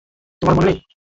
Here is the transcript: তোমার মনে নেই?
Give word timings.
তোমার 0.41 0.55
মনে 0.55 0.67
নেই? 0.67 0.81